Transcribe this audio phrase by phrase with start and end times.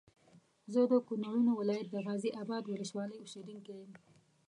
[0.73, 3.91] زه د کونړونو ولايت د غازي اباد ولسوالۍ اوسېدونکی یم